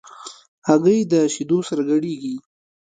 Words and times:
هګۍ 0.67 0.99
د 1.11 1.13
شیدو 1.33 1.57
سره 1.67 1.81
ګډېږي. 1.89 2.35